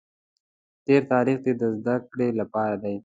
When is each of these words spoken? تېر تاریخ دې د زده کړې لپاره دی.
تېر 0.85 1.01
تاریخ 1.13 1.37
دې 1.45 1.53
د 1.61 1.63
زده 1.77 1.95
کړې 2.11 2.27
لپاره 2.39 2.75
دی. 2.83 2.95